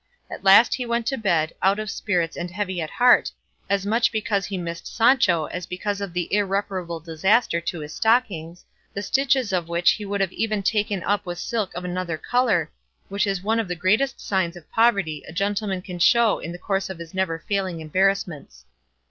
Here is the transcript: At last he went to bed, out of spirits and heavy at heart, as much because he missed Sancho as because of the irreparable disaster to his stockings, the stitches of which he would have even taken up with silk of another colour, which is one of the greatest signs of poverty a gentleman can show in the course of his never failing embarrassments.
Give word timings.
At 0.31 0.43
last 0.43 0.73
he 0.73 0.83
went 0.83 1.05
to 1.05 1.15
bed, 1.19 1.53
out 1.61 1.77
of 1.77 1.91
spirits 1.91 2.35
and 2.35 2.49
heavy 2.49 2.81
at 2.81 2.89
heart, 2.89 3.31
as 3.69 3.85
much 3.85 4.11
because 4.11 4.47
he 4.47 4.57
missed 4.57 4.87
Sancho 4.87 5.45
as 5.45 5.67
because 5.67 6.01
of 6.01 6.11
the 6.13 6.27
irreparable 6.33 6.99
disaster 6.99 7.61
to 7.61 7.81
his 7.81 7.93
stockings, 7.93 8.65
the 8.95 9.03
stitches 9.03 9.53
of 9.53 9.69
which 9.69 9.91
he 9.91 10.03
would 10.05 10.19
have 10.19 10.33
even 10.33 10.63
taken 10.63 11.03
up 11.03 11.23
with 11.27 11.37
silk 11.37 11.75
of 11.75 11.85
another 11.85 12.17
colour, 12.17 12.71
which 13.09 13.27
is 13.27 13.43
one 13.43 13.59
of 13.59 13.67
the 13.67 13.75
greatest 13.75 14.19
signs 14.19 14.55
of 14.55 14.67
poverty 14.71 15.23
a 15.27 15.31
gentleman 15.31 15.83
can 15.83 15.99
show 15.99 16.39
in 16.39 16.51
the 16.51 16.57
course 16.57 16.89
of 16.89 16.97
his 16.97 17.13
never 17.13 17.37
failing 17.37 17.79
embarrassments. 17.79 18.65